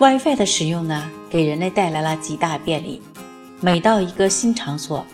[0.00, 3.00] WiFi 的使用呢，给人类带来了极大便利。
[3.60, 5.06] 每到一个新场所，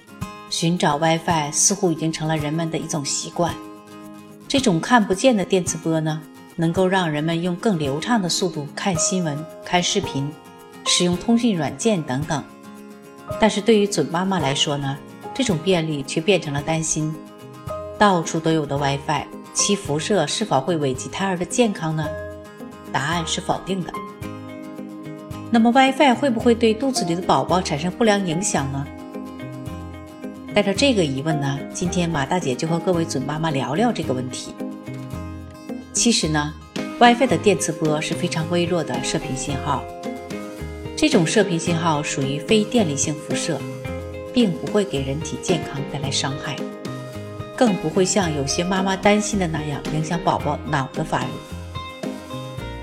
[0.49, 3.55] 寻找 WiFi 似乎已经成了人们的一种习惯。
[4.49, 6.23] 这种看不见的电磁波呢，
[6.57, 10.29] 能够让人们用更流畅的速度看新闻、看视频、
[10.87, 12.43] 使用通讯软件等等。
[13.39, 14.97] 但是对于准妈妈来说呢，
[15.35, 17.15] 这种便利却变成了担心：
[17.99, 22.09] 到处都有的 WiFi，其辐射是否会危及胎儿的健康呢？
[22.91, 23.93] 答案是否定的。
[25.53, 28.87] 那么 WiFi 会不会对肚子里的宝宝产生不良影响呢？
[30.55, 34.55] 带着这个疑问呢，今天马大姐就和各位准妈妈聊聊这个问题。
[35.93, 36.55] 其实呢
[37.01, 39.83] ，WiFi 的电磁波是非常微弱的射频信号，
[40.97, 43.61] 这种射频信号属于非电离性辐射，
[44.33, 46.55] 并不会给人体健康带来伤害，
[47.57, 51.29] 更不会像有些妈妈担心的那样影响宝宝脑的发育。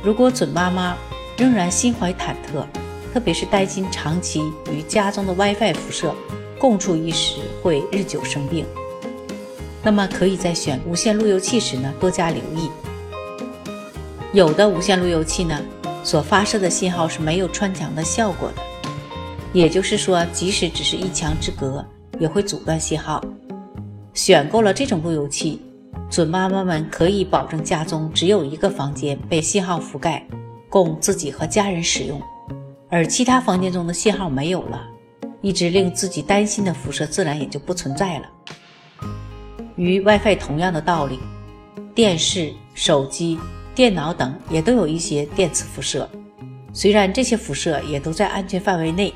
[0.04, 0.98] 如果准妈妈，
[1.38, 2.66] 仍然心怀忐忑，
[3.14, 6.14] 特别是担心长期与家中的 WiFi 辐射
[6.60, 8.66] 共处一室会日久生病。
[9.84, 12.70] 那么，可以在选无线路由器时呢多加留意。
[14.34, 15.62] 有的无线路由器呢
[16.04, 18.62] 所发射的信号是没有穿墙的效果的，
[19.54, 21.86] 也就是说，即使只是一墙之隔，
[22.20, 23.24] 也会阻断信号。
[24.14, 25.62] 选购了这种路由器，
[26.10, 30.28] 准妈妈们可以保证家中只有一个房间被信号覆盖。
[30.70, 32.22] 供自己和家人使用，
[32.90, 34.86] 而其他房间中的信号没有了，
[35.42, 38.30] 一直令自己担心的辐射自然也就不存在了。
[39.76, 41.20] 与 WiFi 同样的道理，
[41.94, 43.40] 电视、手机、
[43.76, 46.10] 电脑等也都有一些电磁辐射，
[46.74, 49.14] 虽然这些辐射也都在安全范围内，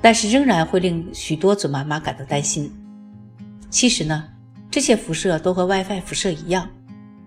[0.00, 2.72] 但是仍然会令许多准妈妈感到担心。
[3.70, 4.24] 其实呢，
[4.70, 6.66] 这些辐射都和 WiFi 辐射一样，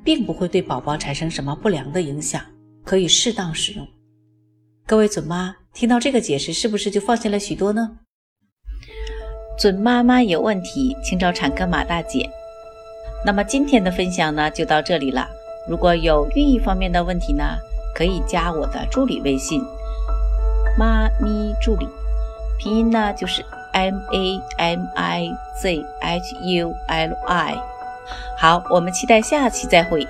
[0.04, 2.42] 并不会对宝宝产生什么不良的影响。
[2.92, 3.88] 可以适当使用。
[4.86, 7.90] 各位准妈听到这个解释，是不是就放心了许多呢？
[9.58, 12.30] 准妈妈有问题，请找产科马大姐。
[13.26, 15.26] 那么今天的分享呢，就到这里了。
[15.70, 17.56] 如果有孕育方面的问题呢，
[17.96, 19.62] 可以加我的助理微信
[20.78, 21.88] “妈咪助理”，
[22.60, 23.42] 拼音呢就是
[23.72, 25.32] M A M I
[25.62, 27.58] Z H U L I。
[28.38, 30.06] 好，我们期待下期再会。